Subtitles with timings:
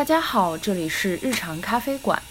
[0.00, 2.22] 大家好，这里是日常咖啡馆。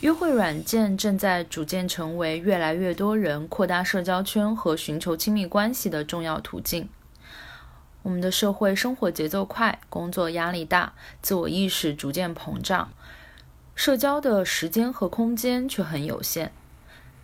[0.00, 6.88] 约会软件正在逐渐成为越来越多人扩大社交圈和寻求亲密关系的重要途径。
[8.04, 12.92] 我们的社会生活节奏快，工作压力大，自我意识逐渐膨胀，
[13.74, 16.52] 社交的时间和空间却很有限。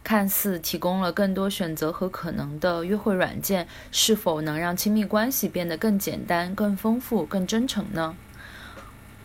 [0.03, 8.17] 看似提供了更多选择和可能的约会软件，是否能让亲密关系变得更简单、更丰富、更真诚呢？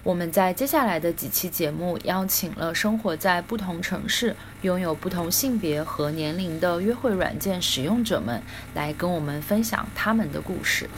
[0.01, 8.41] 我们在接下来的几期节目邀请了生活在不同城市、拥有不同性别和年龄的约会软件使用者们，
[8.73, 10.89] 来跟我们分享他们的故事。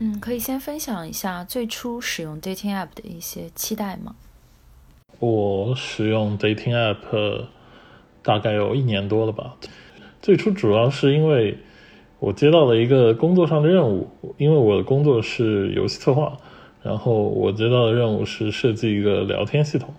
[0.00, 4.16] 嗯，可以先分享一下最初使用 dating app 的一些期待吗？
[5.20, 7.46] 我使用 dating app
[8.22, 9.56] 大概有一年多了吧。
[10.20, 11.58] 最初主要是因为。
[12.18, 16.36] 我接到了一个工作上的任务，因为我的工作是游戏策划，
[16.82, 19.94] 然后我接到的任务是设计一个聊天系统。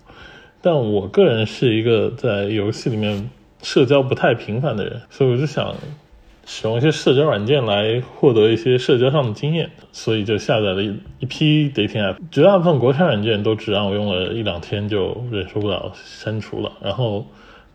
[0.62, 3.30] 但我个人是一个在游戏里面
[3.62, 5.76] 社交不太频繁的人，所以我就想
[6.46, 12.16] 使用一些社交软件来获得一些社交上的经验，所以就下载了一一批 dating app。
[12.32, 17.26] 绝大部分国产软件都只让我用了一两天就忍受不了删除了，然后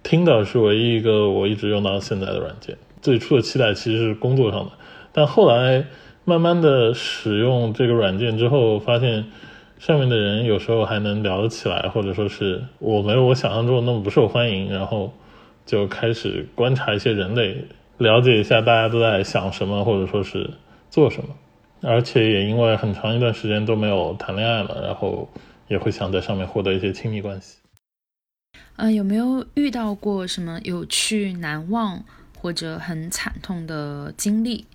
[0.02, 2.76] 听的是唯一一个我一直用到现在的软件。
[3.02, 4.70] 最初的期待其实是工作上的，
[5.12, 5.84] 但后来
[6.24, 9.26] 慢慢的使用这个软件之后，发现
[9.78, 15.12] 上面的人有时候还能聊得起来，或者说是我没有我想象中的那么不受欢迎，然后
[15.66, 17.64] 就开始观察一些人类，
[17.98, 20.48] 了解一下大家都在想什么，或者说是
[20.88, 21.34] 做什么，
[21.80, 25.28] 而且也因为很长一段时间都没有谈恋爱了，然后
[25.66, 27.58] 也会想在上面获得一些亲密关系。
[28.76, 32.04] 嗯，有没有遇到过什么有趣难忘？
[32.42, 34.66] 或者很惨痛的经历。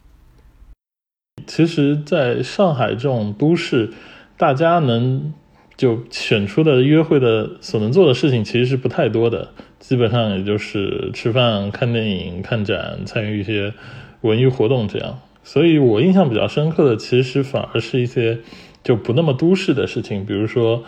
[1.46, 3.91] 其实，在上海这种都市，
[4.38, 5.34] 大家能
[5.75, 9.50] 就选出的约会的所能做的事情其实是不太多的，
[9.80, 13.74] 基本上也就是吃饭、看电影、看展、参与一些
[14.22, 15.20] 文娱活动这样。
[15.44, 18.40] 所以我印象比较深刻的，其实反而是一些
[18.84, 20.84] 就不那么都市的事情，比如说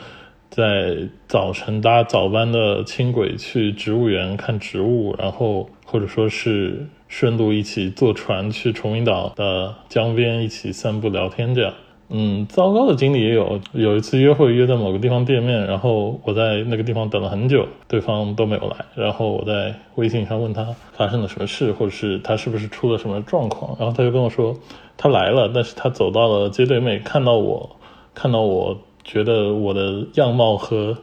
[0.49, 5.69] 在早晨搭早班的轻轨去植物园看植物，然后。
[5.91, 11.73] 或者说是顺路一起坐船去崇明岛的江边一起散步聊天，这样，
[12.09, 13.59] 嗯，糟糕的经历也有。
[13.71, 18.85] 有一次约会约在某个地方见面，然后我在那个地方等了很久，对方都没有来。
[18.93, 24.55] 然后我在微信上问他发生了什么事，或者是他是不是出了什么状况，然后他就跟我说
[24.95, 27.77] 他来了，但是他走到了街对面，看到我，
[28.13, 28.77] 看到我
[29.09, 30.95] 觉得我的样貌和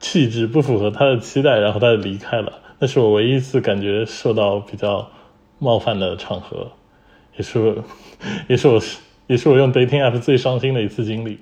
[0.00, 2.60] 气质不符合他的期待，然后他就离开了。
[2.80, 5.08] 那是我唯一一次感觉受到比较
[5.60, 6.72] 冒犯的场合，
[7.36, 7.80] 也是，
[8.50, 8.82] 也是我，
[9.28, 11.38] 也是我用 dating app 最伤心的一次经历。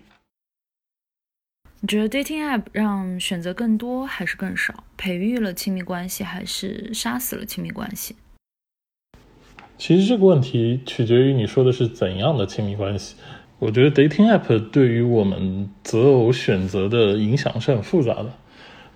[1.80, 4.84] 你觉得 dating app 让选择更多还是更少？
[4.98, 8.16] 培育了亲密关系还是杀死了亲密关系？
[9.78, 13.16] 其实这个问题取决于你说的是怎样的亲密关系。
[13.60, 18.26] 我觉得 dating app 对于我们择偶选择的影响是很复杂的。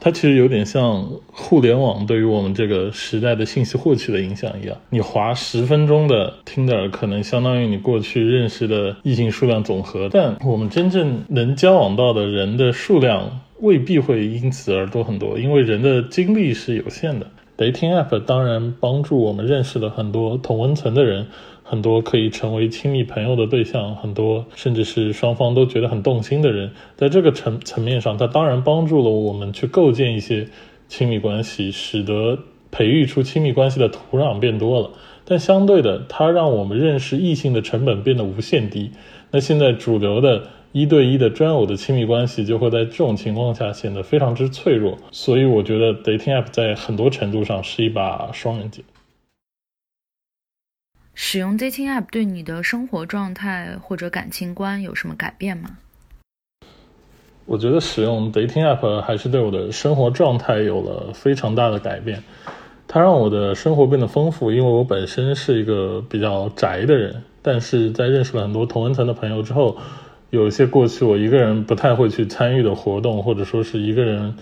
[0.00, 4.76] 它其实有点像互联网对于我们这个时代的信息获取的影响一样。
[4.90, 17.26] 你划十分钟的 Tinder，可能相当于你过去认识的异性数量总和，但我们真正能交往到的人的数量未必会因此而多很多，因为人的精力是有限的。
[17.56, 21.28] Dating App 当然帮助我们认识了很多同温层的人。
[21.66, 30.46] 很多可以成为亲密朋友的对象，很多甚至是双方都觉得很动心的人，在这个层层面上，它当然帮助了我们去构建一些
[30.88, 32.38] 亲密关系，使得
[32.70, 34.90] 培育出亲密关系的土壤变多了。
[35.24, 38.90] 但相对的，它让我们认识异性的成本变得无限低。
[39.30, 40.42] 那现在主流的
[40.72, 44.98] 一对一的专偶的亲密关系，就会在这种情况下显得非常之脆弱。
[45.10, 48.84] 所以，我觉得 dating app 在很多程度上是一把双刃剑。
[51.14, 55.78] 使用 dating app 对你的生活状态或者感情观有什么改变吗？
[57.46, 62.22] 我觉得使用 dating app 还是对我的生活状态有了非常大的改变。
[62.88, 67.22] 它让我的生活变得丰富，因为我本身是一个比较宅的人。
[67.42, 69.76] 但是在认识了很多同温层的朋友之后，
[70.30, 74.34] 有一些过去我一个人不太会去参与的活动，或者说是一个人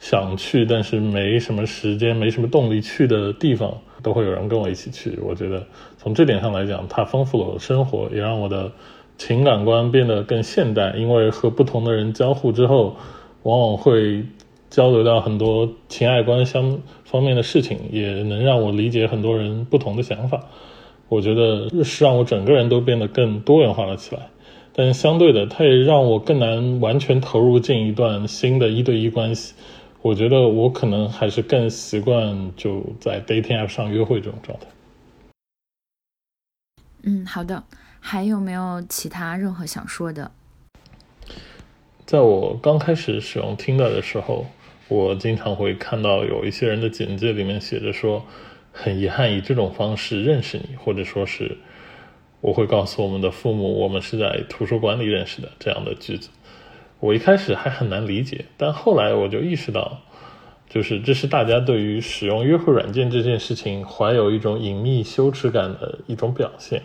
[0.00, 3.72] 想去但是没什么时间、没什么动力去的地方。
[4.02, 5.62] 都会有人跟我一起去，我觉得
[5.98, 8.72] 从这点上来讲，它丰富了我的生活，也让我的
[9.18, 10.94] 情感观变得更现代。
[10.96, 12.96] 因为和不同的人交互之后，
[13.42, 14.24] 往往会
[14.70, 20.46] 交流到很多情爱观相方面的事情，也能让我理解很多人不同的想法。
[21.10, 24.22] 我觉得是让我整个人都变得更多元化了起来。
[24.72, 29.52] 但相对的，它也让我更难完全投入进一段新的一对一关系。
[30.02, 34.66] 我觉得我可能还是更习惯就在 dating app 上约会这种状态。
[37.02, 37.64] 嗯，好的。
[38.02, 40.30] 还有没有其他任何想说的？
[42.06, 44.46] 在我刚开始使用 Tinder 的时候，
[44.88, 48.24] 我经常会看到有一些人的简介里面写着说
[48.72, 51.58] ：“很遗憾以这种方式认识你，或者说是
[52.40, 56.30] 我会告诉我们的父母，我们是在图书馆里认识的。”这样的句子，
[57.00, 59.98] 我一开始还很难理解，但后来我就意识到，
[60.68, 66.82] 就是这是大家对于使用约会软件这件事情怀有一种隐秘羞耻感的一种表现。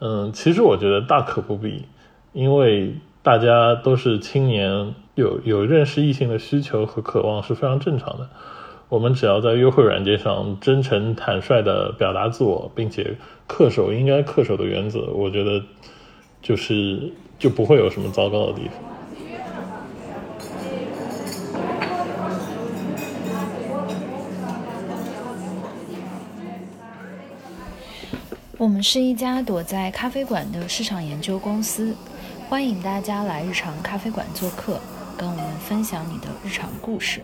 [0.00, 1.84] 嗯，其实我觉得大可不必，
[2.32, 8.28] 因为大家都是青年，有有认识异性的需求和渴望是非常正常的。
[8.88, 15.62] 我们只要在约会软件上真诚坦率地表达自我，并且恪守应该恪守的原则，我觉得
[16.40, 18.97] 就是就不会有什么糟糕的地方。
[28.56, 31.94] 我们是一家躲在咖啡馆的市场研究公司，
[32.48, 34.80] 欢迎大家来日常咖啡馆做客，
[35.16, 37.22] 跟我们分享你的日常故事。